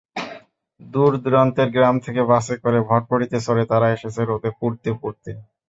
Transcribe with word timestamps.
দূর-দূরান্তের 0.81 1.69
গ্রাম 1.75 1.95
থেকে 2.05 2.21
বাসে 2.31 2.55
করে, 2.63 2.79
ভটভটিতে 2.89 3.37
চড়ে 3.45 3.63
তারা 3.71 3.87
এসেছে 3.91 4.21
রোদে 4.23 4.49
পুড়তে 4.59 4.89
পুড়তে। 5.01 5.31